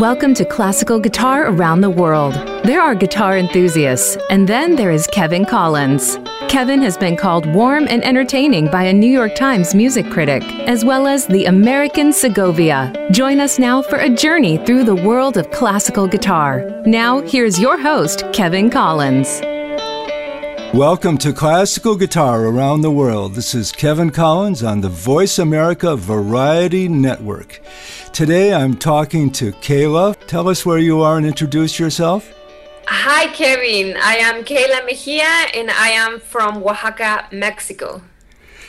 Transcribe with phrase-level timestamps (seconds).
[0.00, 2.34] Welcome to Classical Guitar Around the World.
[2.64, 6.18] There are guitar enthusiasts, and then there is Kevin Collins.
[6.48, 10.84] Kevin has been called warm and entertaining by a New York Times music critic, as
[10.84, 12.92] well as the American Segovia.
[13.12, 16.64] Join us now for a journey through the world of classical guitar.
[16.84, 19.40] Now, here's your host, Kevin Collins.
[20.74, 23.36] Welcome to Classical Guitar Around the World.
[23.36, 27.60] This is Kevin Collins on the Voice America Variety Network.
[28.12, 30.16] Today I'm talking to Kayla.
[30.26, 32.28] Tell us where you are and introduce yourself.
[32.88, 33.96] Hi, Kevin.
[34.02, 38.02] I am Kayla Mejia and I am from Oaxaca, Mexico.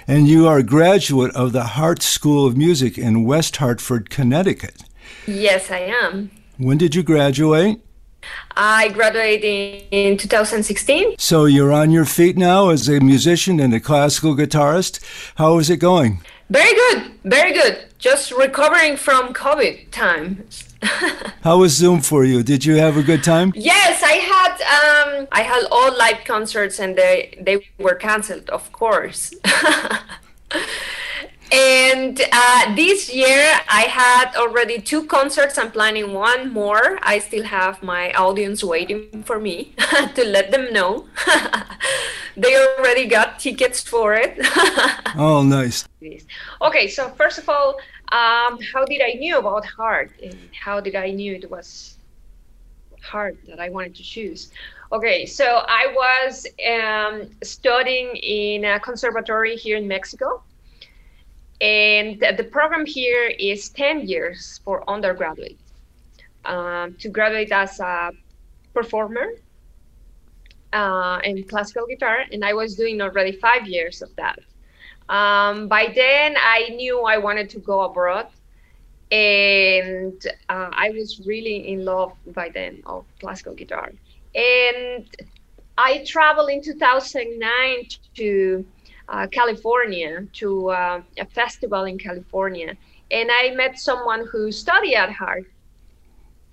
[0.08, 4.84] And you are a graduate of the Hartt School of Music in West Hartford, Connecticut.
[5.26, 6.30] Yes, I am.
[6.58, 7.82] When did you graduate?
[8.58, 11.16] I graduated in 2016.
[11.18, 15.04] So you're on your feet now as a musician and a classical guitarist.
[15.36, 16.22] How is it going?
[16.50, 17.86] Very good, very good.
[17.98, 20.76] Just recovering from COVID times.
[21.42, 22.44] How was Zoom for you?
[22.44, 23.52] Did you have a good time?
[23.56, 24.52] Yes, I had.
[24.78, 29.34] Um, I had all live concerts, and they they were canceled, of course.
[31.52, 35.58] And uh, this year I had already two concerts.
[35.58, 37.00] I'm planning one more.
[37.04, 39.74] I still have my audience waiting for me
[40.16, 41.08] to let them know.
[42.38, 44.38] they already got tickets for it.
[45.16, 45.88] oh, nice.
[46.62, 47.76] Okay, so first of all,
[48.12, 51.98] um, how did I knew about Hartt and how did I knew it was
[53.02, 54.52] Hartt that I wanted to choose?
[54.92, 60.44] Okay, so I was um, studying in a conservatory here in Mexico
[61.62, 65.62] and the program here is 10 years for undergraduates
[66.44, 68.12] um, to graduate as a
[68.74, 69.34] performer
[70.74, 72.26] uh, in classical guitar.
[72.32, 74.40] And I was doing already five years of that.
[75.08, 78.28] Um, by then, I knew I wanted to go abroad.
[79.12, 83.92] And uh, I was really in love by then of classical guitar.
[84.34, 85.08] And
[85.78, 88.66] I traveled in 2009 to
[89.10, 92.76] uh, California to uh, a festival in California,
[93.12, 95.46] and I met someone who studied at Harvard.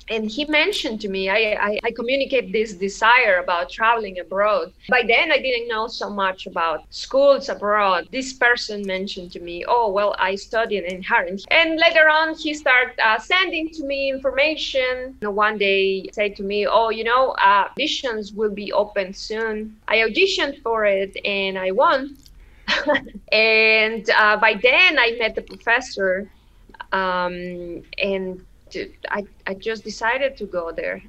[0.09, 4.73] And he mentioned to me, I, I, I communicate this desire about traveling abroad.
[4.89, 8.09] By then, I didn't know so much about schools abroad.
[8.11, 11.43] This person mentioned to me, oh, well, I studied in Harvard.
[11.51, 15.17] And later on, he started uh, sending to me information.
[15.23, 19.77] One day, said to me, oh, you know, uh, auditions will be open soon.
[19.87, 22.17] I auditioned for it and I won.
[23.33, 26.31] and uh, by then I met the professor,
[26.93, 28.45] um, and
[29.11, 31.03] I, I just decided to go there.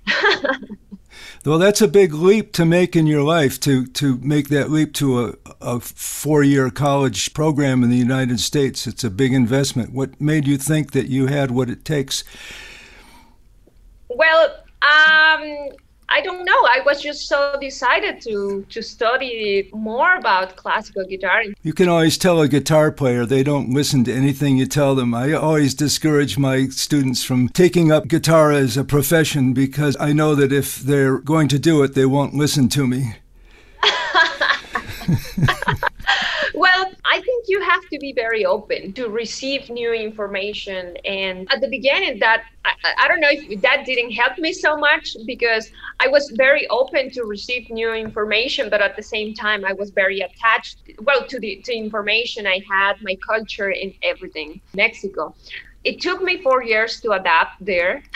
[1.46, 4.94] well, that's a big leap to make in your life to, to make that leap
[4.96, 8.88] to a, a four year college program in the United States.
[8.88, 9.94] It's a big investment.
[9.94, 12.24] What made you think that you had what it takes?
[14.09, 15.70] Well, um,
[16.23, 16.61] don't know.
[16.75, 21.44] I was just so decided to to study more about classical guitar.
[21.61, 25.13] You can always tell a guitar player they don't listen to anything you tell them.
[25.13, 30.35] I always discourage my students from taking up guitar as a profession because I know
[30.35, 33.16] that if they're going to do it, they won't listen to me.
[37.13, 40.97] I think you have to be very open to receive new information.
[41.06, 44.75] And at the beginning, that I, I, don't know if that didn't help me so
[44.75, 45.69] much because
[46.00, 49.91] I was very open to receive new information, but at the same time, I was
[49.91, 54.59] very attached, well, to the to information I had, my culture, and everything.
[54.73, 55.35] Mexico.
[55.84, 58.02] It took me four years to adapt there.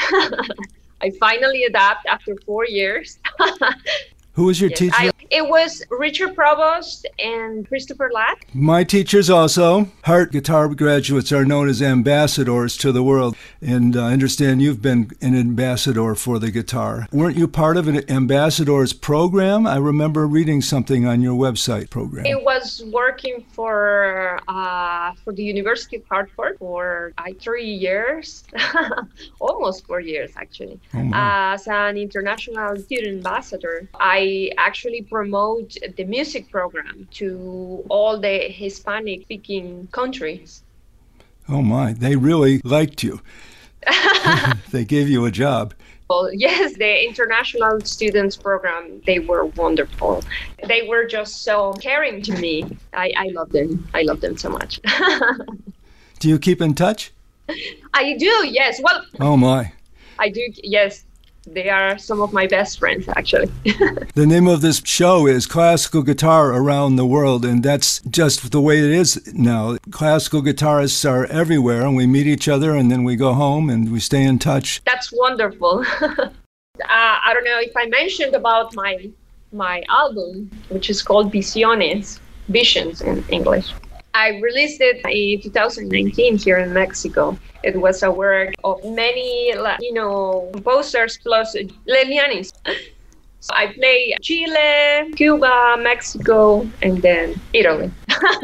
[1.05, 3.19] I finally adapt after four years.
[4.37, 4.95] Who was your yes, teacher?
[4.95, 8.37] I, it was Richard Provost and Christopher Ladd.
[8.53, 9.89] My teachers also.
[10.03, 13.35] Hartt guitar graduates are known as ambassadors to the world.
[13.61, 17.07] And I understand you've been an ambassador for the guitar.
[17.11, 19.65] Weren't you part of an ambassadors program?
[19.65, 22.27] I remember reading something on your website program.
[22.27, 28.43] It was working for uh, for the University of Hartford for uh, three years,
[29.39, 33.89] almost four years actually, oh as an international student ambassador.
[33.99, 34.26] I
[34.57, 40.63] actually promote the music program to all the Hispanic speaking countries.
[41.49, 43.21] Oh my, they really liked you.
[44.71, 45.73] they gave you a job.
[46.09, 50.23] Well, yes, the international students program, they were wonderful.
[50.65, 52.63] They were just so caring to me.
[52.93, 53.87] I, I love them.
[53.93, 54.79] I love them so much.
[56.19, 57.11] do you keep in touch?
[57.93, 58.79] I do, yes.
[58.81, 59.73] Well, oh my.
[60.19, 61.03] I do, yes
[61.53, 63.49] They are some of my best friends, actually.
[64.15, 68.59] the name of this show is Classical Guitar Around the World, and that's just the
[68.59, 69.77] way it is now.
[69.89, 73.91] Classical guitarists are everywhere, and we meet each other, and then we go home and
[73.93, 74.81] we stay in touch.
[74.83, 75.85] That's wonderful.
[76.01, 76.29] uh,
[76.89, 79.09] I don't know if I mentioned about my
[79.53, 83.73] my album, which is called Visiones, Visions in English.
[84.17, 87.37] I released it in 2019 here in Mexico.
[87.61, 91.55] It was a work of many, you know, composers plus
[91.87, 92.51] Lelianis.
[93.41, 97.91] So I play Chile, Cuba, Mexico, and then Italy.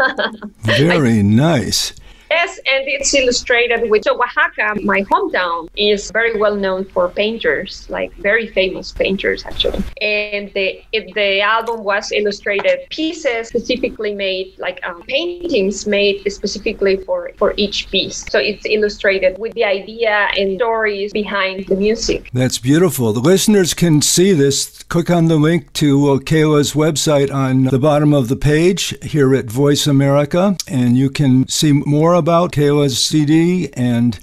[0.60, 1.94] Very nice.
[2.34, 8.12] Yes, and it's illustrated with Oaxaca, my hometown, is very well known for painters, like
[8.30, 9.84] very famous painters actually.
[10.02, 16.96] And the it, the album was illustrated pieces specifically made, like um, paintings made specifically
[17.06, 18.26] for for each piece.
[18.34, 22.32] So it's illustrated with the idea and stories behind the music.
[22.34, 23.14] That's beautiful.
[23.14, 24.82] The listeners can see this.
[24.94, 29.36] Click on the link to uh, Kayla's website on the bottom of the page here
[29.36, 34.18] at Voice America, and you can see more about Kayla's CD and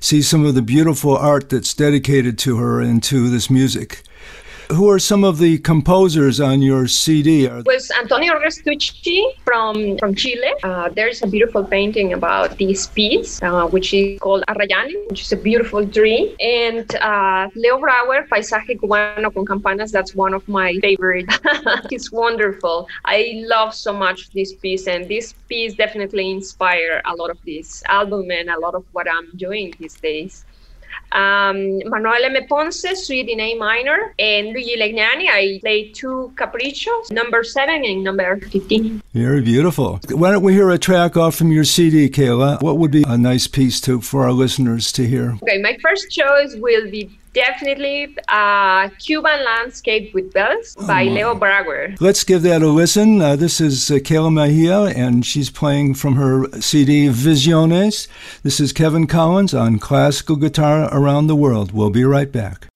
[0.00, 4.02] see some of the beautiful art that's dedicated to her and to this music.
[4.70, 7.44] Who are some of the composers on your CD?
[7.44, 10.54] It was Antonio Restucci from, from Chile.
[10.62, 15.32] Uh, there's a beautiful painting about this piece, uh, which is called Arrayane, which is
[15.32, 16.34] a beautiful tree.
[16.40, 21.26] And uh, Leo Brouwer, Paisaje Cubano con Campanas, that's one of my favorite.
[21.92, 22.88] it's wonderful.
[23.04, 27.82] I love so much this piece, and this piece definitely inspired a lot of this
[27.88, 30.46] album and a lot of what I'm doing these days.
[31.12, 32.46] Um, Manuel M.
[32.48, 38.02] Ponce, Suite in A minor, and Luigi Legnani, I played two caprichos, number seven and
[38.02, 39.02] number 15.
[39.12, 40.00] Very beautiful.
[40.10, 42.60] Why don't we hear a track off from your CD, Kayla?
[42.62, 45.38] What would be a nice piece to for our listeners to hear?
[45.42, 51.34] Okay, my first choice will be definitely uh, Cuban Landscape with Bells oh, by Leo
[51.34, 51.94] Brouwer.
[52.00, 53.20] Let's give that a listen.
[53.20, 58.08] Uh, this is uh, Kayla Mejia, and she's playing from her CD Visiones.
[58.42, 61.72] This is Kevin Collins on classical guitar around the world.
[61.72, 62.68] We'll be right back.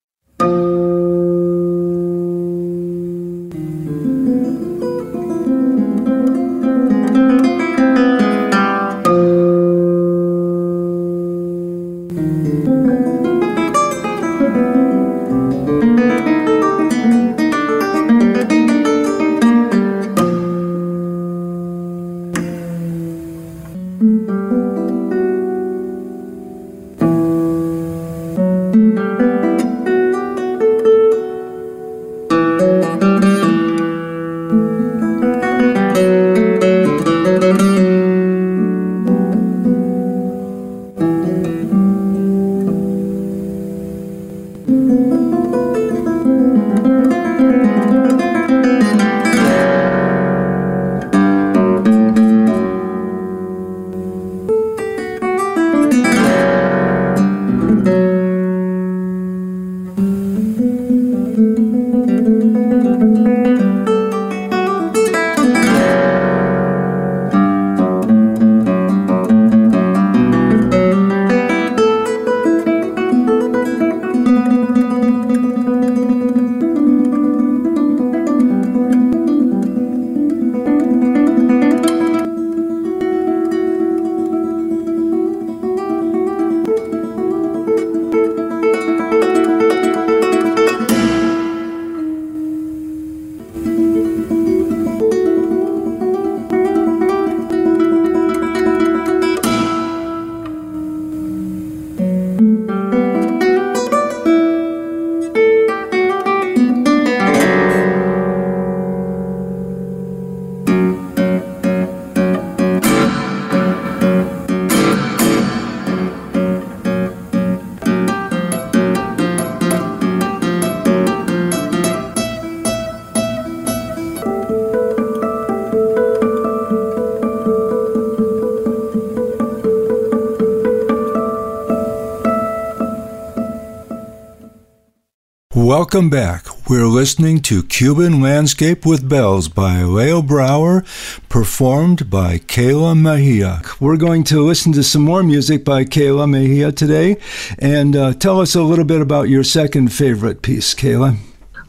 [135.88, 136.68] Welcome back.
[136.68, 140.84] We're listening to Cuban Landscape with Bells by Leo Brouwer,
[141.30, 143.62] performed by Kayla Mejia.
[143.80, 147.16] We're going to listen to some more music by Kayla Mejia today,
[147.58, 151.16] and uh, tell us a little bit about your second favorite piece, Kayla.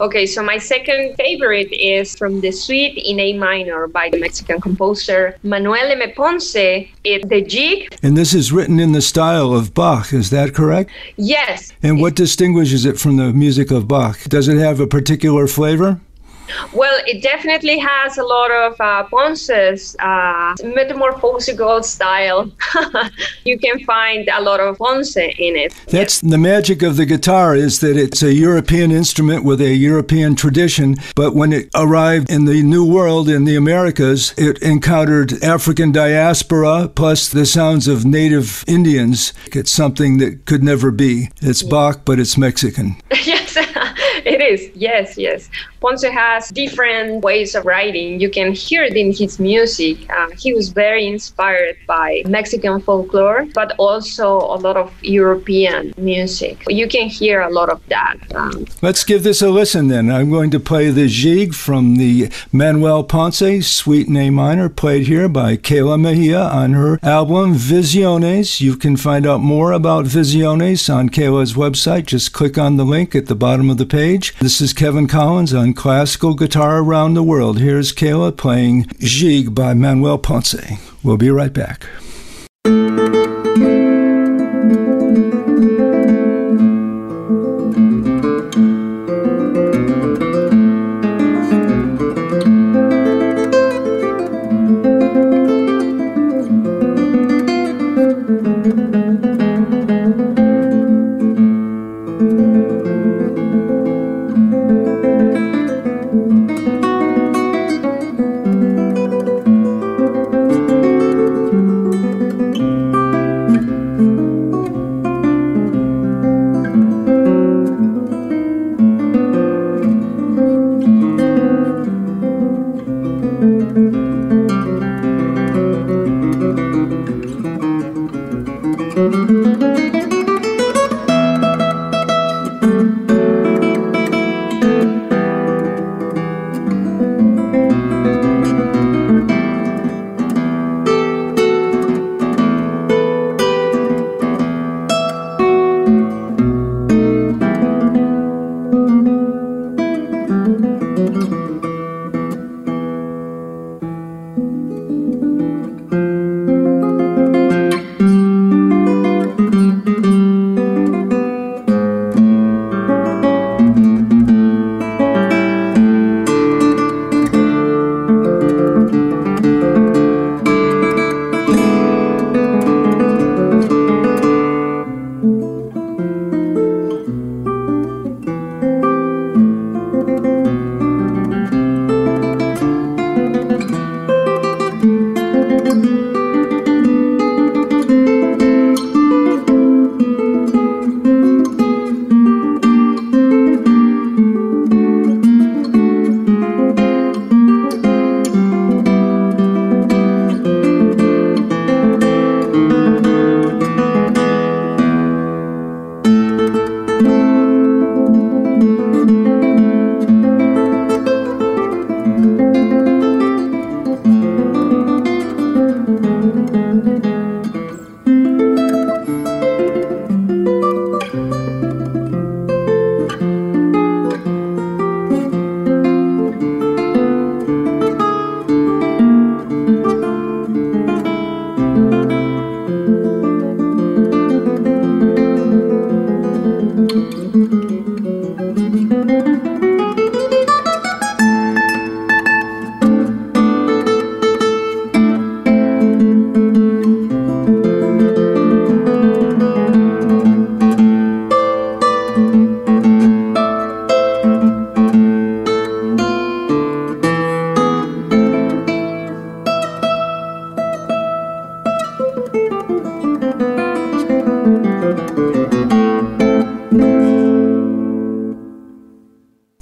[0.00, 4.58] Okay, so my second favorite is from the Suite in A minor by the Mexican
[4.58, 6.10] composer Manuel M.
[6.16, 6.54] Ponce.
[6.56, 7.94] It's the jig.
[8.02, 10.90] And this is written in the style of Bach, is that correct?
[11.16, 11.72] Yes.
[11.82, 14.18] And what distinguishes it from the music of Bach?
[14.24, 16.00] Does it have a particular flavor?
[16.72, 22.50] Well, it definitely has a lot of uh, Ponce's uh, metamorphosical style.
[23.44, 25.74] you can find a lot of Ponce in it.
[25.88, 30.34] That's the magic of the guitar is that it's a European instrument with a European
[30.34, 35.92] tradition, but when it arrived in the New World in the Americas, it encountered African
[35.92, 39.32] diaspora plus the sounds of native Indians.
[39.52, 41.30] It's something that could never be.
[41.40, 42.96] It's Bach, but it's Mexican.
[43.24, 43.56] yes,
[44.24, 44.70] it is.
[44.74, 45.48] Yes, yes.
[45.80, 48.20] Ponce has different ways of writing.
[48.20, 49.96] You can hear it in his music.
[50.10, 56.62] Uh, he was very inspired by Mexican folklore, but also a lot of European music.
[56.68, 58.16] You can hear a lot of that.
[58.34, 60.10] Um, Let's give this a listen then.
[60.10, 65.06] I'm going to play the Jig from the Manuel Ponce Suite in A minor, played
[65.06, 68.60] here by Kayla Mejia on her album Visiones.
[68.60, 72.06] You can find out more about Visiones on Kayla's website.
[72.06, 74.34] Just click on the link at the bottom of the page.
[74.40, 77.58] This is Kevin Collins on classical guitar around the world.
[77.58, 80.56] Here's Kayla playing Jig by Manuel Ponce.
[81.02, 81.86] We'll be right back.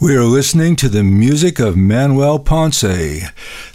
[0.09, 2.81] We are listening to the music of Manuel Ponce.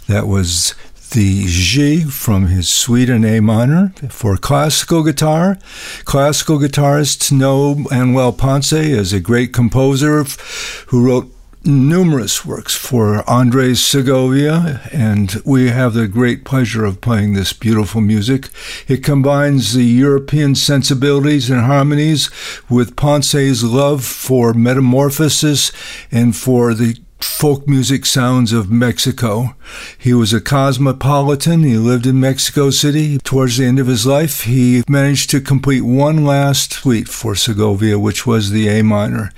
[0.08, 0.74] That was
[1.12, 5.58] the Jig from his Suite in A minor for classical guitar.
[6.04, 10.24] Classical guitarists know Manuel Ponce as a great composer
[10.88, 11.32] who wrote
[11.66, 18.00] numerous works for Andres Segovia, and we have the great pleasure of playing this beautiful
[18.00, 18.50] music.
[18.86, 22.30] It combines the European sensibilities and harmonies
[22.68, 25.72] with Ponce's love for metamorphosis
[26.10, 29.56] and for the folk music sounds of Mexico.
[29.98, 31.62] He was a cosmopolitan.
[31.62, 33.18] He lived in Mexico City.
[33.18, 37.98] Towards the end of his life, he managed to complete one last suite for Segovia,
[37.98, 39.32] which was the A minor.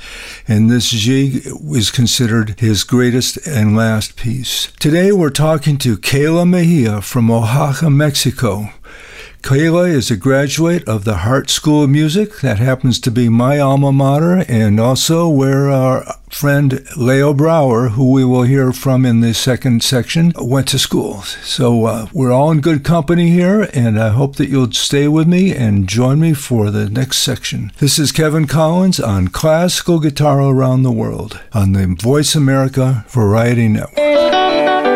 [0.46, 4.72] And this jig is considered his greatest and last piece.
[4.78, 8.70] Today, we're talking to Kayla Mejia from Oaxaca, Mexico.
[9.46, 12.40] Kayla is a graduate of the Hartt School of Music.
[12.40, 18.10] That happens to be my alma mater, and also where our friend Leo Brouwer, who
[18.10, 21.22] we will hear from in the second section, went to school.
[21.44, 25.28] So uh, we're all in good company here, and I hope that you'll stay with
[25.28, 27.70] me and join me for the next section.
[27.78, 33.68] This is Kevin Collins on Classical Guitar Around the World on the Voice America Variety
[33.68, 34.95] Network.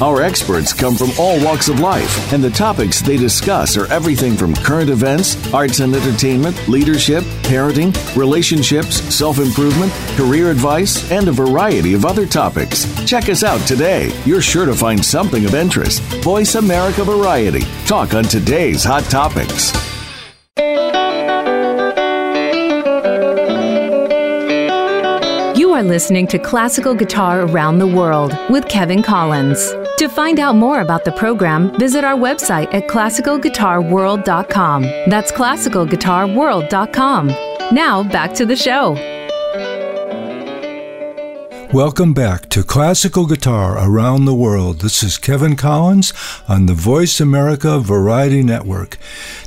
[0.00, 4.36] Our experts come from all walks of life, and the topics they discuss are everything
[4.36, 11.32] from current events, arts and entertainment, leadership, parenting, relationships, self improvement, career advice, and a
[11.32, 12.86] variety of other topics.
[13.06, 14.12] Check us out today.
[14.24, 16.00] You're sure to find something of interest.
[16.22, 17.62] Voice America Variety.
[17.84, 19.72] Talk on today's hot topics.
[25.58, 29.74] You are listening to Classical Guitar Around the World with Kevin Collins.
[29.98, 34.82] To find out more about the program, visit our website at classicalguitarworld.com.
[34.82, 37.26] That's classicalguitarworld.com.
[37.72, 38.92] Now, back to the show.
[41.72, 44.82] Welcome back to Classical Guitar Around the World.
[44.82, 46.12] This is Kevin Collins
[46.46, 48.98] on the Voice America Variety Network.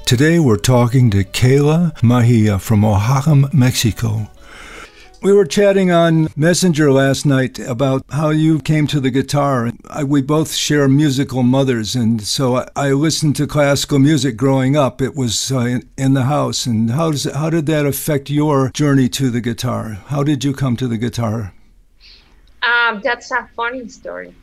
[0.05, 4.27] Today we're talking to Kayla Mejia from Oaxaca, Mexico.
[5.23, 9.71] We were chatting on Messenger last night about how you came to the guitar.
[9.87, 14.75] I, we both share musical mothers, and so I, I, listened to classical music growing
[14.75, 14.99] up.
[14.99, 16.65] It was uh, in, in, the house.
[16.65, 19.99] And how, does how did that affect your journey to the guitar?
[20.07, 21.53] How did you come to the guitar?
[22.63, 24.33] Um, that's a funny story.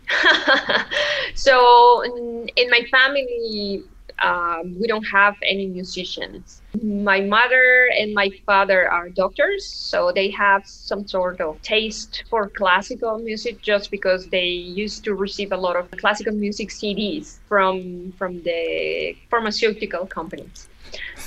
[1.35, 3.83] so, in, in my family,
[4.23, 6.63] um, we don't have any musicians.
[6.83, 12.49] My mother and my father are doctors, so they have some sort of taste for
[12.49, 18.13] classical music just because they used to receive a lot of classical music CDs from
[18.19, 20.69] from the pharmaceutical companies.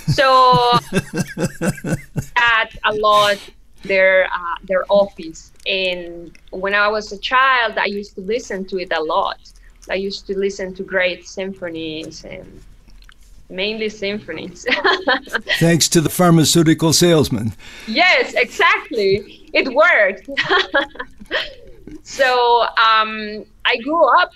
[0.07, 0.79] So
[2.35, 3.37] at a lot
[3.83, 8.77] their uh, their office and when i was a child i used to listen to
[8.77, 9.39] it a lot
[9.89, 12.61] i used to listen to great symphonies and
[13.51, 14.65] mainly symphonies.
[15.59, 17.53] Thanks to the pharmaceutical salesman.
[17.87, 19.49] Yes, exactly.
[19.53, 20.29] It worked.
[22.03, 24.31] so um, I grew up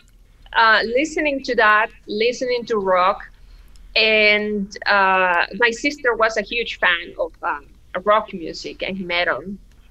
[0.53, 3.27] uh, listening to that, listening to rock,
[3.95, 7.65] and uh, my sister was a huge fan of um,
[8.03, 9.41] rock music and metal.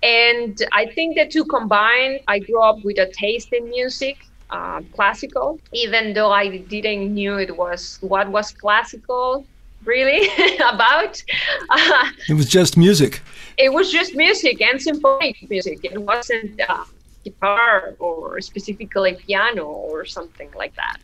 [0.03, 4.19] And I think the two combined, I grew up with a taste in music
[4.51, 9.45] uh, classical, even though I didn't knew it was what was classical
[9.85, 10.29] really
[10.73, 11.23] about.
[11.71, 13.23] Uh, it was just music.
[13.59, 15.81] It was just music and symphonic music.
[15.85, 16.85] It wasn't uh,
[17.25, 20.99] guitar or specifically piano or something like that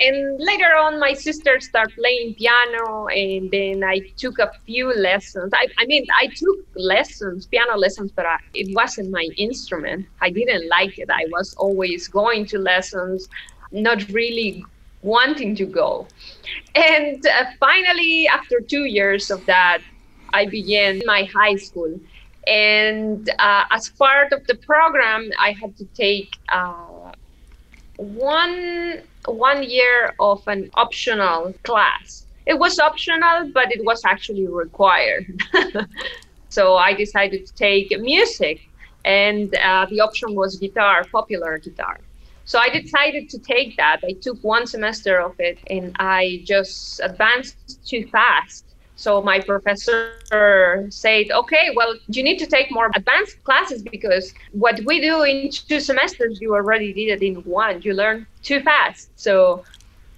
[0.00, 5.52] and later on my sister started playing piano and then i took a few lessons.
[5.54, 10.06] I, I mean i took lessons piano lessons but I, it wasn't my instrument.
[10.20, 11.10] I didn't like it.
[11.10, 13.28] I was always going to lessons
[13.72, 14.64] not really
[15.02, 16.06] wanting to go.
[16.74, 19.78] And uh, finally after two years of that
[20.32, 21.98] i began my high school.
[22.46, 27.12] And uh, as part of the program i had to take uh,
[27.98, 32.26] one one year of an optional class.
[32.46, 35.26] It was optional, but it was actually required.
[36.48, 38.60] so I decided to take music,
[39.04, 42.00] and uh, the option was guitar, popular guitar.
[42.44, 44.00] So I decided to take that.
[44.04, 48.65] I took one semester of it and I just advanced too fast.
[48.96, 54.80] So my professor said, okay, well, you need to take more advanced classes because what
[54.86, 57.82] we do in two semesters, you already did it in one.
[57.82, 59.10] You learn too fast.
[59.16, 59.64] So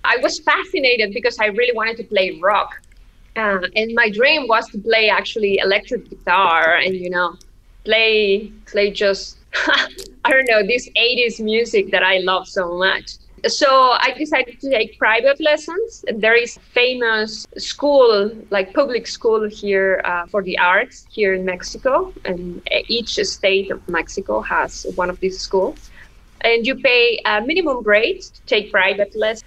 [0.05, 2.81] I was fascinated because I really wanted to play rock.
[3.35, 7.37] Uh, and my dream was to play actually electric guitar and, you know,
[7.85, 9.39] play, play just,
[10.25, 14.71] I don't know, this 80s music that I love so much so I decided to
[14.71, 16.05] take private lessons.
[16.13, 21.45] There is a famous school, like public school here uh, for the arts here in
[21.45, 25.91] Mexico, and each state of Mexico has one of these schools.
[26.41, 29.45] And you pay a minimum rate to take private lessons.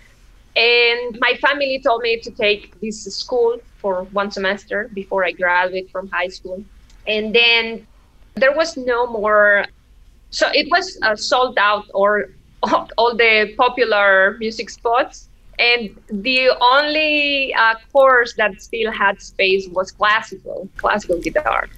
[0.55, 5.89] And my family told me to take this school for one semester before I graduate
[5.89, 6.63] from high school.
[7.07, 7.87] And then
[8.35, 9.65] there was no more,
[10.29, 12.29] so it was uh, sold out or
[12.97, 15.29] all the popular music spots.
[15.59, 21.69] And the only uh, course that still had space was classical, classical guitar.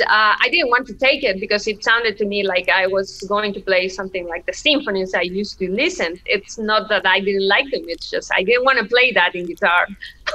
[0.00, 3.20] Uh, I didn't want to take it because it sounded to me like I was
[3.28, 6.18] going to play something like the symphonies I used to listen.
[6.26, 9.34] It's not that I didn't like them, it's just I didn't want to play that
[9.34, 9.86] in guitar.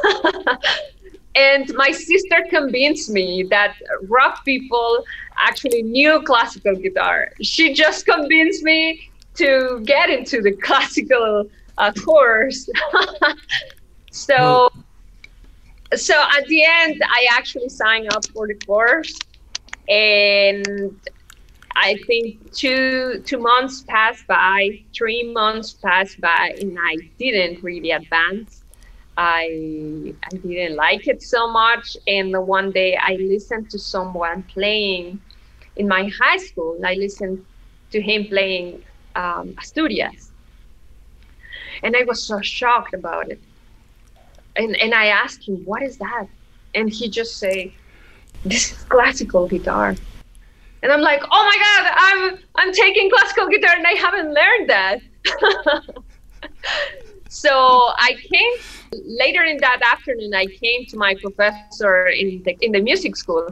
[1.36, 3.75] and my sister convinced me that
[4.08, 5.03] rock people
[5.38, 7.32] actually knew classical guitar.
[7.41, 12.70] She just convinced me to get into the classical uh, course.
[14.12, 14.70] so,
[15.96, 19.18] so at the end, I actually signed up for the course,
[19.88, 21.00] and
[21.76, 27.92] I think two two months passed by, three months passed by, and I didn't really
[27.92, 28.63] advance.
[29.18, 35.22] I I didn't like it so much, and one day I listened to someone playing
[35.78, 36.78] in my high school.
[36.86, 37.46] I listened
[37.92, 38.84] to him playing
[39.15, 40.32] um, Asturias.
[41.84, 43.39] And I was so shocked about it.
[44.56, 46.28] And, and I asked him, what is that?
[46.76, 47.74] And he just say,
[48.43, 49.95] this is classical guitar.
[50.82, 54.69] And I'm like, oh my God, I'm, I'm taking classical guitar and I haven't learned
[54.69, 55.02] that.
[57.30, 57.52] so
[57.98, 58.52] I came
[59.06, 63.48] later in that afternoon, I came to my professor in the, in the music school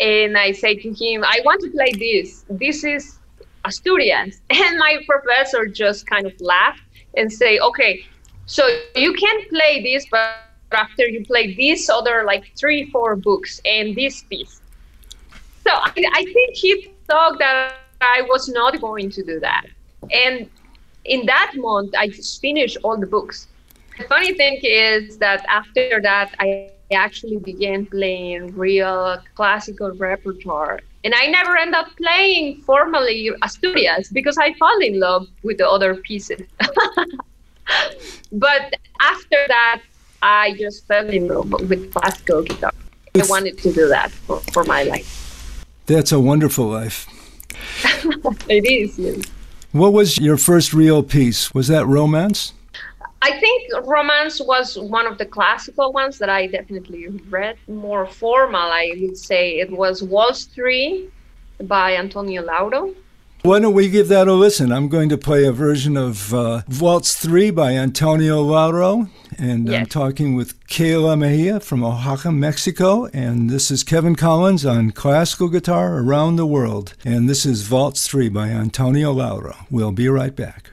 [0.00, 2.44] and I said to him, I want to play this.
[2.48, 3.18] This is
[3.64, 4.40] Asturias.
[4.50, 6.82] And my professor just kind of laughed
[7.16, 8.04] and say, okay,
[8.46, 10.34] so you can play this, but
[10.72, 14.60] after you play these other like three, four books and this piece.
[15.64, 19.66] So I, I think he thought that I was not going to do that.
[20.12, 20.48] And
[21.04, 23.48] in that month, I just finished all the books.
[23.98, 31.14] The funny thing is that after that, I actually began playing real classical repertoire and
[31.14, 35.94] I never end up playing formally Asturias because I fall in love with the other
[35.96, 36.42] pieces.
[38.32, 39.82] but after that,
[40.22, 42.72] I just fell in love with classical guitar.
[43.14, 45.64] I wanted to do that for, for my life.
[45.86, 47.06] That's a wonderful life.
[48.48, 49.24] it is, yes.
[49.72, 51.54] What was your first real piece?
[51.54, 52.52] Was that romance?
[53.22, 57.56] I think romance was one of the classical ones that I definitely read.
[57.68, 61.10] More formal, I would say it was Waltz 3
[61.64, 62.94] by Antonio Lauro.
[63.42, 64.70] Why don't we give that a listen?
[64.70, 69.08] I'm going to play a version of uh, Waltz 3 by Antonio Lauro.
[69.38, 69.80] And yes.
[69.80, 73.06] I'm talking with Kayla Mejia from Oaxaca, Mexico.
[73.14, 76.94] And this is Kevin Collins on classical guitar around the world.
[77.02, 79.56] And this is Waltz 3 by Antonio Lauro.
[79.70, 80.70] We'll be right back.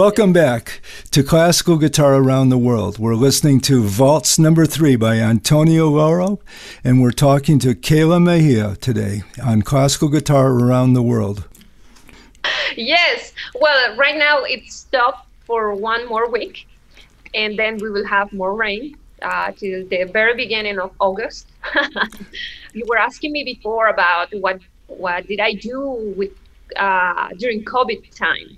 [0.00, 2.98] Welcome back to Classical Guitar Around the World.
[2.98, 6.40] We're listening to Waltz Number Three by Antonio Lauro,
[6.82, 11.46] and we're talking to Kayla Mejia today on Classical Guitar Around the World.
[12.78, 16.66] Yes, well, right now it's stopped for one more week,
[17.34, 21.46] and then we will have more rain uh, till the very beginning of August.
[22.72, 26.32] you were asking me before about what what did I do with
[26.74, 28.56] uh, during COVID time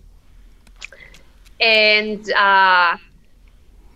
[1.60, 2.96] and uh,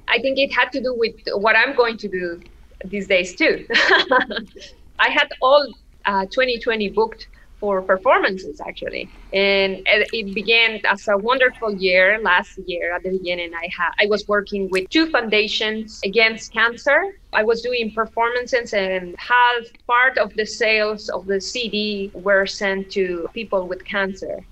[0.08, 2.40] I think it had to do with what I'm going to do
[2.84, 3.66] these days too.
[4.98, 5.66] I had all
[6.04, 12.94] uh, 2020 booked for performances actually, and it began as a wonderful year last year.
[12.94, 17.18] At the beginning, I had I was working with two foundations against cancer.
[17.32, 22.90] I was doing performances, and half part of the sales of the CD were sent
[22.92, 24.44] to people with cancer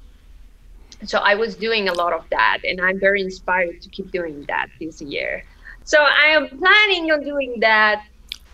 [1.04, 4.44] so I was doing a lot of that, and I'm very inspired to keep doing
[4.48, 5.44] that this year.
[5.84, 8.04] So I am planning on doing that,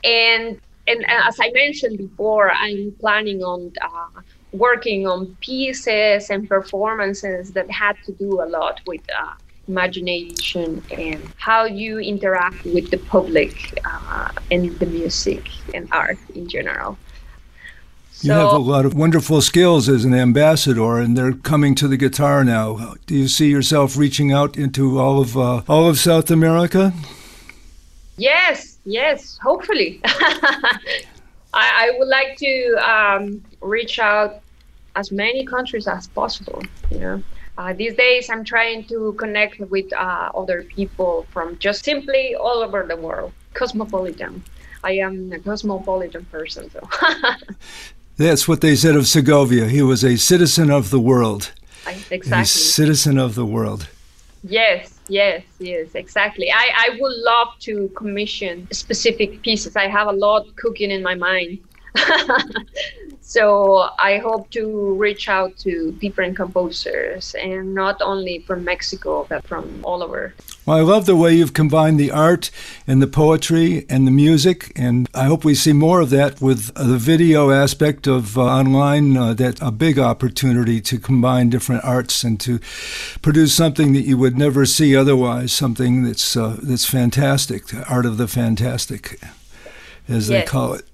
[0.04, 4.20] and and as I mentioned before, I'm planning on uh,
[4.52, 9.34] working on pieces and performances that had to do a lot with uh,
[9.68, 16.48] imagination and how you interact with the public uh, and the music and art in
[16.48, 16.98] general.
[18.22, 21.96] You have a lot of wonderful skills as an ambassador, and they're coming to the
[21.96, 22.94] guitar now.
[23.06, 26.92] Do you see yourself reaching out into all of uh, all of South America?
[28.18, 29.38] Yes, yes.
[29.42, 30.82] Hopefully, I,
[31.54, 34.42] I, would like to um, reach out
[34.96, 36.62] as many countries as possible.
[36.90, 37.22] You know,
[37.56, 42.62] uh, these days I'm trying to connect with uh, other people from just simply all
[42.62, 43.32] over the world.
[43.54, 44.44] Cosmopolitan.
[44.84, 46.80] I am a cosmopolitan person, so.
[48.20, 49.66] That's what they said of Segovia.
[49.66, 51.52] He was a citizen of the world.
[51.86, 52.42] Exactly.
[52.42, 53.88] A citizen of the world.
[54.44, 56.52] Yes, yes, yes, exactly.
[56.52, 59.74] I, I would love to commission specific pieces.
[59.74, 61.60] I have a lot cooking in my mind.
[63.30, 69.46] So I hope to reach out to different composers and not only from Mexico, but
[69.46, 70.34] from all over.
[70.66, 72.50] Well, I love the way you've combined the art
[72.88, 76.74] and the poetry and the music, and I hope we see more of that with
[76.74, 79.16] the video aspect of uh, online.
[79.16, 82.58] Uh, that a big opportunity to combine different arts and to
[83.22, 85.52] produce something that you would never see otherwise.
[85.52, 89.20] Something that's uh, that's fantastic, the art of the fantastic,
[90.08, 90.28] as yes.
[90.28, 90.89] they call it.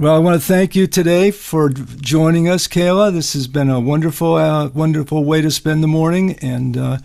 [0.00, 3.12] Well, I want to thank you today for joining us, Kayla.
[3.12, 6.98] This has been a wonderful, uh, wonderful way to spend the morning, and uh,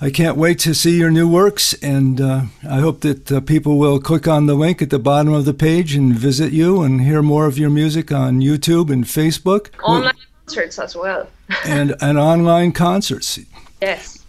[0.00, 1.74] I can't wait to see your new works.
[1.82, 5.34] And uh, I hope that uh, people will click on the link at the bottom
[5.34, 9.04] of the page and visit you and hear more of your music on YouTube and
[9.04, 9.68] Facebook.
[9.82, 10.14] Online
[10.46, 11.28] concerts as well.
[11.66, 13.38] and and online concerts.
[13.82, 14.24] Yes.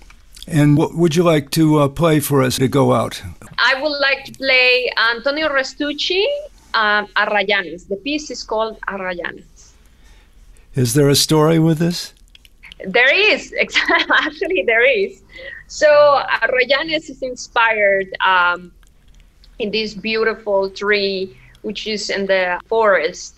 [0.50, 3.24] And what would you like to uh, play for us to go out?
[3.58, 6.26] I would like to play Antonio Restucci
[6.74, 7.88] um, Arrayanes.
[7.88, 9.74] The piece is called Arrayanes.
[10.76, 12.14] Is there a story with this?
[12.86, 13.54] There is.
[14.20, 15.22] Actually, there is.
[15.68, 15.88] So
[16.42, 18.72] Arrayanes is inspired um,
[19.60, 23.36] in this beautiful tree, which is in the forest.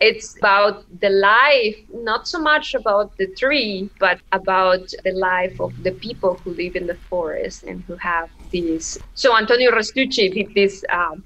[0.00, 5.72] It's about the life, not so much about the tree, but about the life of
[5.82, 8.98] the people who live in the forest and who have these.
[9.14, 11.24] So Antonio Restucci did this um,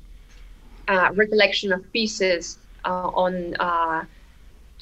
[0.88, 4.05] uh, recollection of pieces uh, on uh,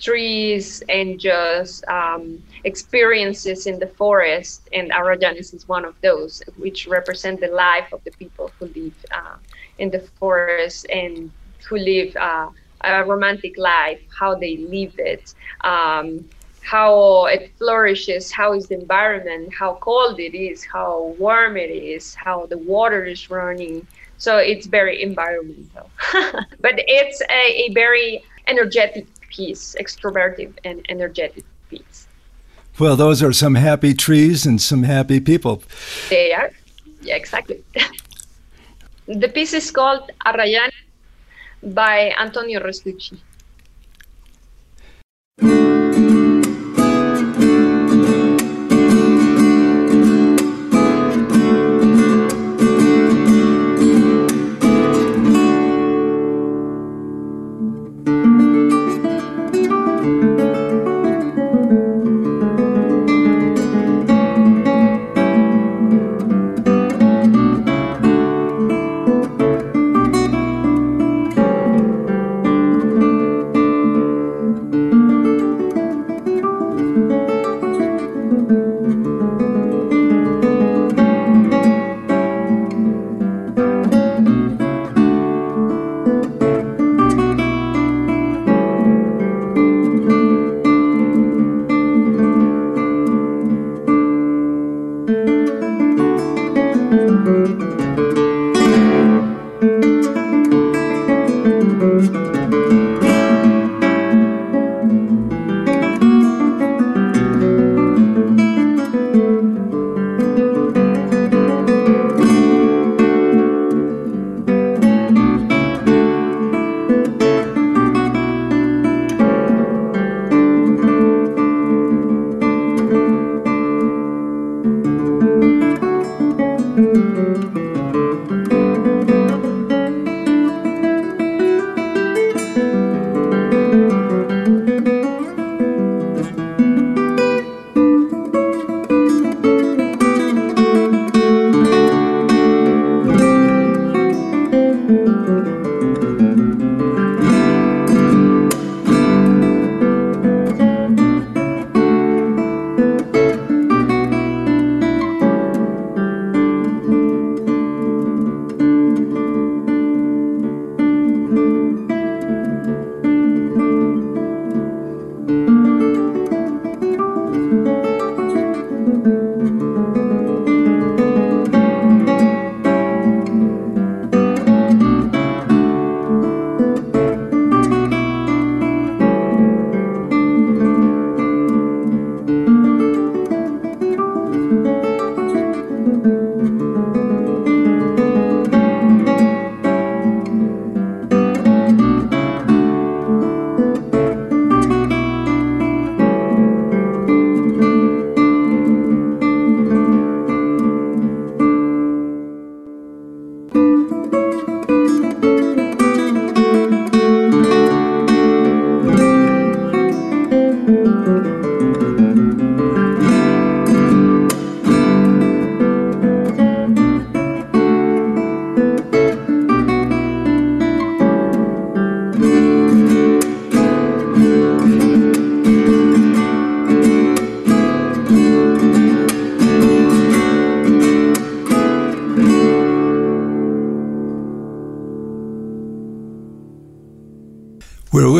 [0.00, 4.68] trees and just um, experiences in the forest.
[4.72, 9.04] And Arrayanes is one of those, which represent the life of the people who live
[9.14, 9.36] uh,
[9.78, 11.30] in the forest and
[11.68, 12.48] who live uh,
[12.84, 15.34] a romantic life, how they live it.
[15.64, 16.26] Um,
[16.66, 22.12] how it flourishes, how is the environment, how cold it is, how warm it is,
[22.16, 23.86] how the water is running,
[24.18, 25.88] so it's very environmental.
[26.60, 32.08] but it's a, a very energetic piece, extroverted and energetic piece.
[32.80, 35.62] Well, those are some happy trees and some happy people.
[36.10, 36.50] They are.
[37.00, 37.62] Yeah, exactly.
[39.06, 40.72] the piece is called Arrayan
[41.62, 43.18] by Antonio Restucci.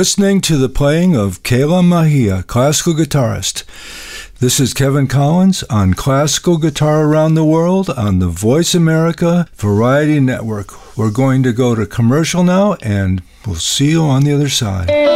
[0.06, 3.64] Listening to the playing of Kayla Mejia, classical guitarist.
[4.38, 10.20] This is Kevin Collins on Classical Guitar Around the World on the Voice America Variety
[10.20, 10.96] Network.
[10.96, 15.15] We're going to go to commercial now, and we'll see you on the other side.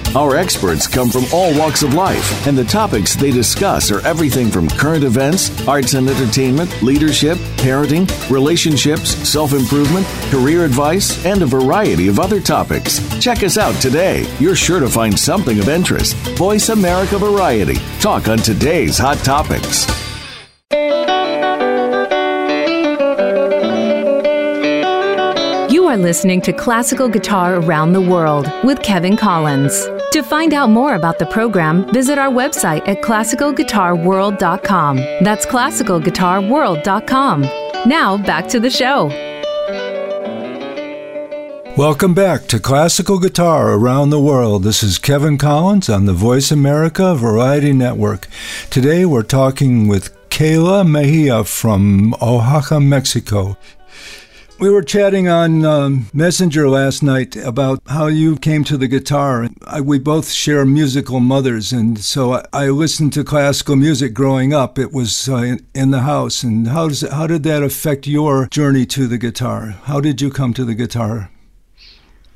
[0.13, 4.51] Our experts come from all walks of life, and the topics they discuss are everything
[4.51, 11.45] from current events, arts and entertainment, leadership, parenting, relationships, self improvement, career advice, and a
[11.45, 12.99] variety of other topics.
[13.21, 14.27] Check us out today.
[14.37, 16.17] You're sure to find something of interest.
[16.37, 17.75] Voice America Variety.
[18.01, 19.87] Talk on today's hot topics.
[25.71, 29.87] You are listening to Classical Guitar Around the World with Kevin Collins.
[30.11, 34.97] To find out more about the program, visit our website at classicalguitarworld.com.
[34.97, 37.41] That's classicalguitarworld.com.
[37.89, 39.07] Now, back to the show.
[41.77, 44.63] Welcome back to Classical Guitar Around the World.
[44.63, 48.27] This is Kevin Collins on the Voice America Variety Network.
[48.69, 53.55] Today we're talking with Kayla Mejia from Oaxaca, Mexico.
[54.61, 59.47] We were chatting on um, Messenger last night about how you came to the guitar.
[59.65, 64.53] I, we both share musical mothers, and so I, I, listened to classical music growing
[64.53, 64.77] up.
[64.77, 66.43] It was uh, in, in, the house.
[66.43, 69.79] And how does how did that affect your journey to the guitar?
[69.85, 71.31] How did you come to the guitar?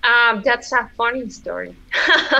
[0.03, 1.76] Um, that's a funny story.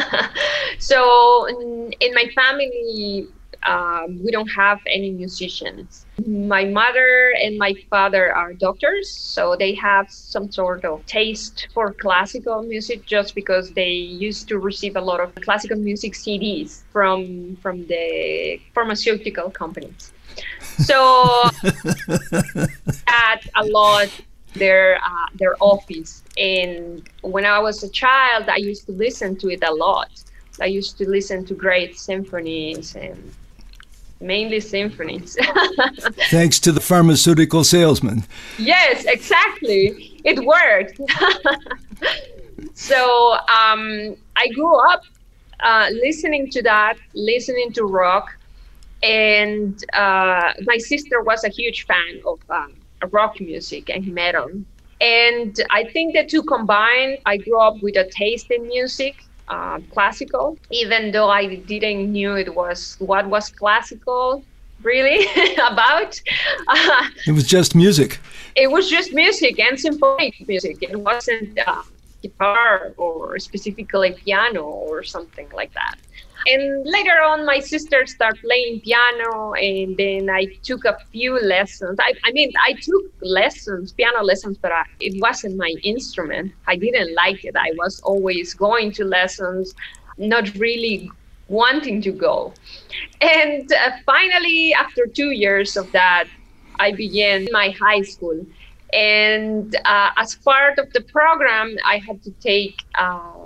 [0.80, 3.28] so in, in my family,
[3.68, 6.05] um, we don't have any musicians.
[6.26, 11.93] My mother and my father are doctors, so they have some sort of taste for
[11.93, 17.55] classical music just because they used to receive a lot of classical music CDs from
[17.57, 20.13] from the pharmaceutical companies.
[20.80, 21.49] So
[23.07, 24.09] at a lot
[24.53, 29.49] their uh, their office, and when I was a child, I used to listen to
[29.49, 30.09] it a lot.
[30.61, 33.34] I used to listen to great symphonies and
[34.20, 35.38] mainly symphonies.
[36.30, 38.24] Thanks to the pharmaceutical salesman.
[38.57, 40.20] Yes, exactly.
[40.24, 40.99] It worked.
[42.74, 45.03] so um, I grew up
[45.59, 48.36] uh, listening to that, listening to rock,
[49.03, 52.74] and uh, my sister was a huge fan of um,
[53.11, 54.49] rock music and metal.
[55.01, 59.80] And I think the two combined, I grew up with a taste in music uh,
[59.91, 64.43] classical, even though I didn't knew it was what was classical
[64.84, 65.28] really
[65.70, 66.20] about.
[66.68, 68.20] Uh, it was just music.
[68.56, 70.78] It was just music and symphonic music.
[70.82, 71.84] It wasn't uh,
[72.22, 75.96] guitar or specifically piano or something like that
[76.48, 81.98] and later on my sister started playing piano and then i took a few lessons.
[82.00, 86.54] I, I mean i took lessons piano lessons but I, it wasn't my instrument.
[86.68, 87.56] I didn't like it.
[87.56, 89.74] I was always going to lessons
[90.18, 91.12] not really
[91.48, 92.54] wanting to go.
[93.22, 96.26] And uh, finally after two years of that
[96.80, 98.46] i began my high school.
[98.93, 103.45] And uh, as part of the program i had to take uh,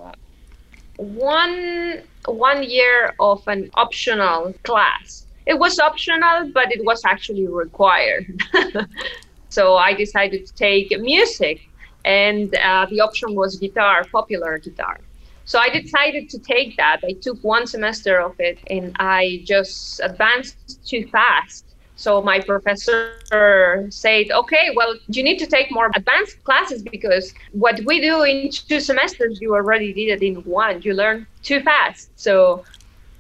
[1.00, 5.26] one one year of an optional class.
[5.46, 8.26] It was optional, but it was actually required.
[9.50, 11.62] so I decided to take music,
[12.04, 15.00] and uh, the option was guitar, popular guitar.
[15.46, 17.00] So I decided to take that.
[17.04, 21.66] I took one semester of it, and I just advanced too fast.
[22.00, 27.78] So my professor said, okay, well, you need to take more advanced classes because what
[27.86, 30.82] we do in two semesters, you already did it in one.
[30.82, 32.10] You learn too fast.
[32.16, 32.64] So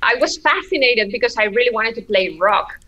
[0.02, 2.80] I was fascinated because I really wanted to play rock.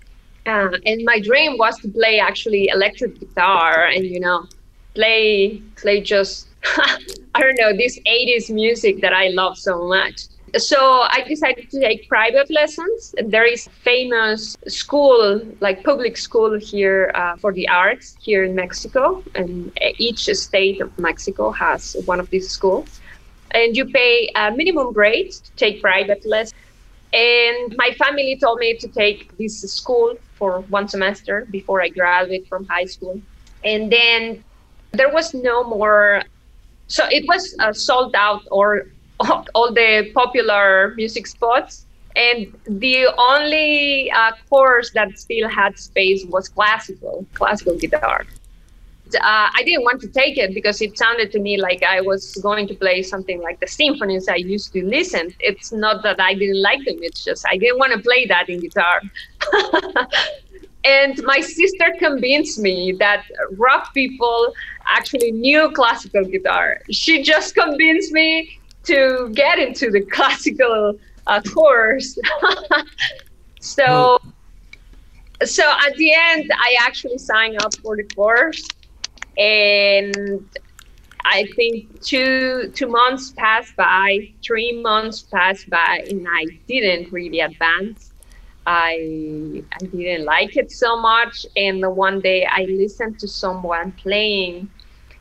[0.45, 4.47] Uh, and my dream was to play actually electric guitar and, you know,
[4.95, 6.47] play, play just,
[7.35, 10.27] I don't know, this 80s music that I love so much
[10.57, 13.15] so I decided to take private lessons.
[13.23, 19.23] There is famous school, like public school here uh, for the arts here in Mexico,
[19.35, 22.99] and each state of Mexico has one of these schools.
[23.51, 26.53] And you pay a minimum rate to take private lessons.
[27.13, 32.47] And my family told me to take this school for one semester before I graduate
[32.47, 33.21] from high school.
[33.63, 34.43] And then
[34.91, 36.23] there was no more,
[36.87, 38.87] so it was uh, sold out or
[39.53, 41.85] all the popular music spots.
[42.15, 48.25] And the only uh, course that still had space was classical, classical guitar
[49.15, 52.35] uh, I didn't want to take it because it sounded to me like I was
[52.35, 55.33] going to play something like the symphonies I used to listen.
[55.39, 58.49] It's not that I didn't like them, it's just I didn't want to play that
[58.49, 59.01] in guitar.
[60.83, 63.25] and my sister convinced me that
[63.57, 64.53] rock people
[64.85, 66.81] actually knew classical guitar.
[66.91, 72.17] She just convinced me to get into the classical uh, course.
[73.59, 74.19] so,
[75.43, 78.67] so at the end, I actually signed up for the course
[79.37, 80.45] and
[81.23, 87.39] I think two two months passed by, three months passed by, and I didn't really
[87.39, 88.11] advance.
[88.65, 94.69] I I didn't like it so much, and one day I listened to someone playing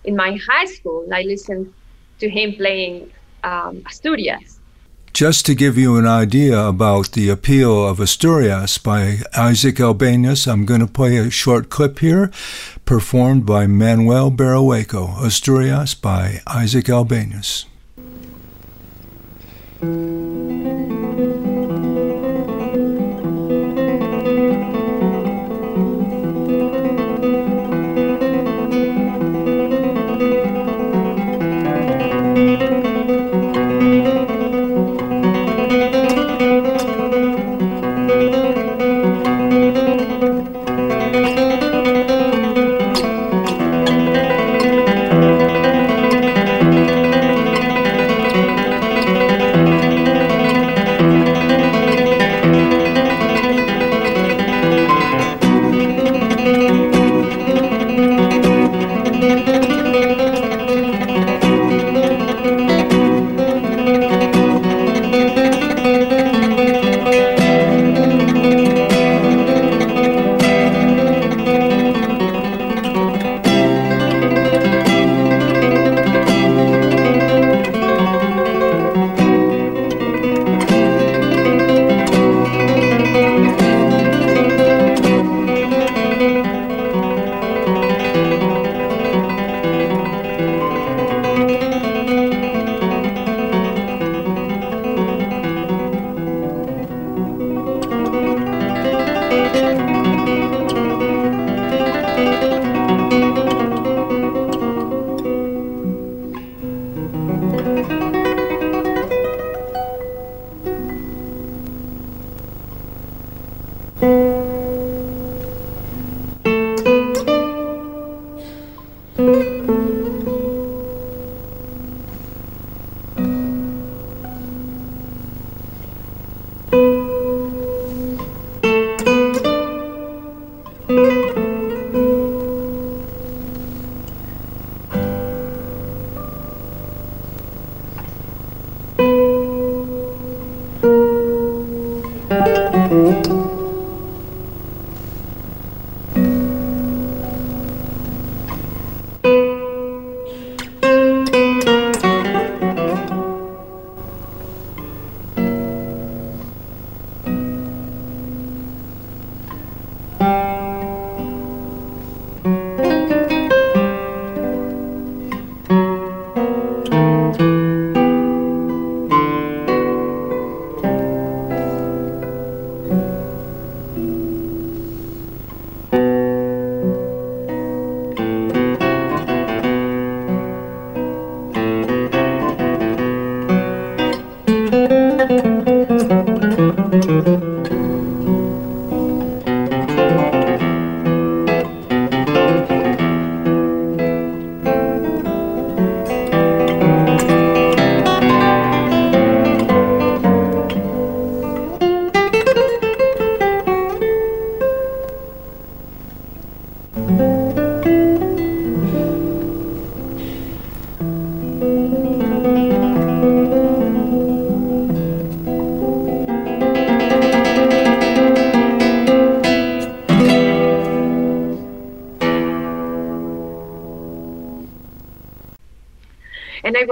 [0.05, 1.07] in my high school.
[1.13, 1.73] I listened
[2.19, 3.13] to him playing
[3.45, 4.61] um, Asturias,
[5.13, 10.65] just to give you an idea about the appeal of Asturias by Isaac Albeniz, I'm
[10.65, 12.31] going to play a short clip here,
[12.85, 17.65] performed by Manuel Barrueco, Asturias by Isaac Albeniz.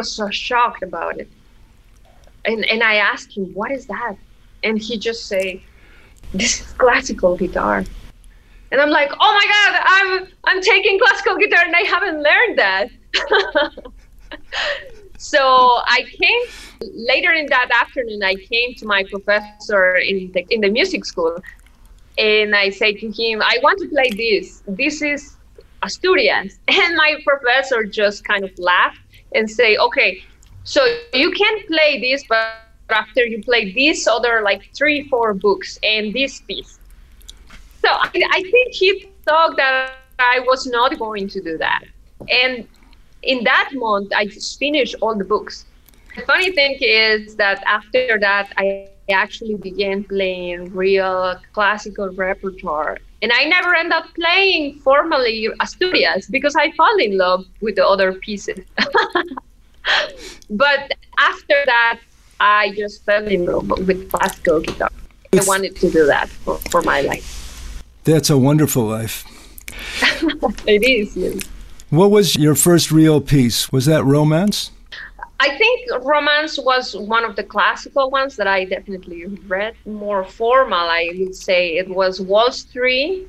[0.09, 1.29] Was so shocked about it.
[2.45, 4.17] And, and I asked him, what is that?
[4.63, 5.63] and he just say,
[6.33, 7.85] "This is classical guitar,"
[8.71, 12.59] and I'm like, "Oh my god, I'm I'm taking classical guitar and I haven't learned
[12.59, 12.91] that."
[15.19, 15.41] so
[15.87, 16.41] I came
[16.81, 18.23] later in that afternoon.
[18.23, 21.37] I came to my professor in the in the music school,
[22.17, 24.63] and I said to him, "I want to play this.
[24.67, 25.37] This is
[25.83, 29.01] Asturias," and my professor just kind of laughed
[29.35, 30.22] and say, "Okay,
[30.64, 30.81] so
[31.12, 32.53] you can play this, but
[32.91, 36.79] after you play these other like three, four books and this piece."
[37.83, 41.85] So I, I think he thought that I was not going to do that,
[42.31, 42.66] and
[43.22, 45.66] in that month, I just finished all the books.
[46.16, 52.99] The funny thing is that after that, I actually began playing real classical repertoire.
[53.21, 57.87] And I never end up playing formally Asturias because I fall in love with the
[57.87, 58.64] other pieces.
[60.51, 62.01] but after that,
[62.39, 64.91] I just fell in love with classical guitar.
[65.33, 67.83] I wanted to do that for, for my life.
[68.05, 69.25] That's a wonderful life.
[70.66, 71.43] it is, yes.
[71.91, 73.73] What was your first real piece?
[73.73, 74.71] Was that romance?
[75.41, 79.74] I think romance was one of the classical ones that I definitely read.
[79.86, 83.28] More formal, I would say it was Waltz 3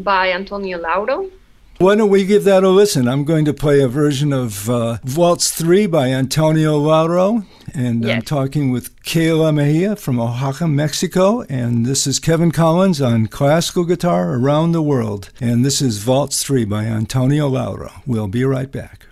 [0.00, 1.30] by Antonio Lauro.
[1.78, 3.06] Why don't we give that a listen?
[3.06, 7.44] I'm going to play a version of uh, Waltz 3 by Antonio Lauro.
[7.74, 8.16] And yes.
[8.16, 11.42] I'm talking with Kayla Mejia from Oaxaca, Mexico.
[11.42, 15.30] And this is Kevin Collins on classical guitar around the world.
[15.38, 17.92] And this is Waltz 3 by Antonio Lauro.
[18.06, 19.06] We'll be right back.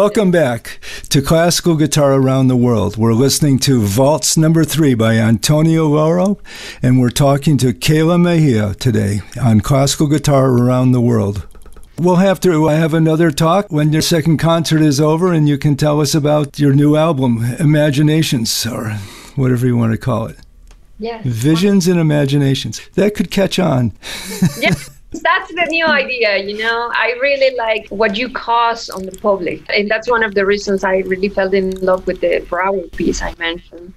[0.00, 0.80] Welcome back
[1.10, 2.96] to Classical Guitar Around the World.
[2.96, 6.38] We're listening to Waltz Number Three by Antonio Lauro,
[6.82, 11.46] and we're talking to Kayla Mejia today on Classical Guitar Around the World.
[11.98, 15.76] We'll have to have another talk when your second concert is over, and you can
[15.76, 18.92] tell us about your new album, Imaginations, or
[19.36, 20.38] whatever you want to call it.
[20.98, 21.26] Yes.
[21.26, 22.80] Visions and Imaginations.
[22.94, 23.92] That could catch on.
[24.58, 24.72] Yeah.
[25.12, 26.90] That's the new idea, you know.
[26.94, 29.62] I really like what you cause on the public.
[29.74, 33.20] And that's one of the reasons I really fell in love with the Brouwer piece
[33.20, 33.92] I mentioned.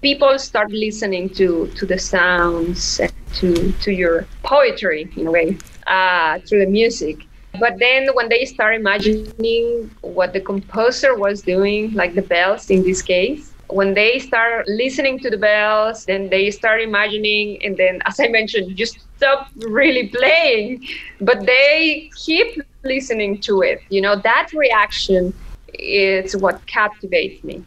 [0.00, 3.00] People start listening to to the sounds
[3.34, 7.26] to to your poetry in a way, uh, through the music.
[7.60, 12.82] But then when they start imagining what the composer was doing, like the bells in
[12.82, 18.00] this case, when they start listening to the bells, then they start imagining, and then,
[18.06, 20.86] as I mentioned, just stop really playing,
[21.20, 23.80] but they keep listening to it.
[23.88, 25.34] You know, that reaction
[25.74, 27.64] is what captivates me.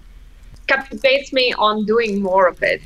[0.67, 2.81] Captivates me on doing more of it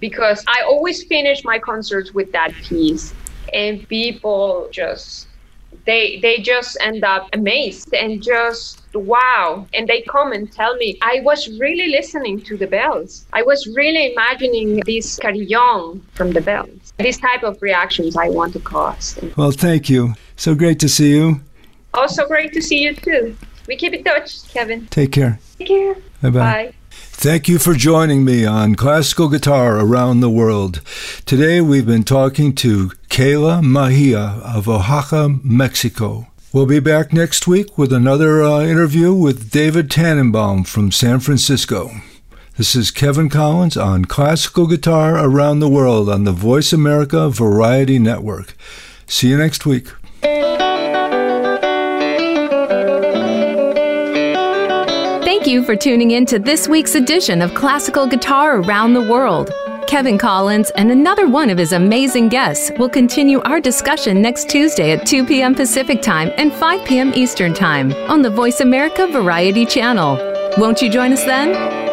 [0.00, 3.14] because I always finish my concerts with that piece,
[3.52, 5.28] and people just
[5.86, 9.66] they they just end up amazed and just wow.
[9.74, 13.26] And they come and tell me i was really listening to the bells.
[13.32, 16.92] I was really imagining this carillon from the bells.
[16.98, 19.18] These type of reactions i want to cause.
[19.36, 20.14] Well thank you.
[20.36, 21.40] So great to see you.
[21.94, 23.36] Also great to see you too.
[23.68, 24.86] We keep in touch kevin.
[24.88, 25.38] Take care.
[25.58, 25.94] Take care.
[26.22, 26.40] Bye-bye.
[26.40, 26.74] Bye
[27.18, 30.82] Thank you for joining me on Classical Guitar Around the World.
[31.24, 36.26] Today we've been talking to Kayla Mejia of Oaxaca, Mexico.
[36.52, 41.90] We'll be back next week with another uh, interview with David Tannenbaum from San Francisco.
[42.58, 47.98] This is Kevin Collins on Classical Guitar Around the World on the Voice America Variety
[47.98, 48.54] Network.
[49.06, 49.88] See you next week.
[55.46, 59.52] Thank you for tuning in to this week's edition of Classical Guitar Around the World.
[59.86, 64.90] Kevin Collins and another one of his amazing guests will continue our discussion next Tuesday
[64.90, 65.54] at 2 p.m.
[65.54, 67.12] Pacific Time and 5 p.m.
[67.14, 70.16] Eastern Time on the Voice America Variety Channel.
[70.58, 71.85] Won't you join us then?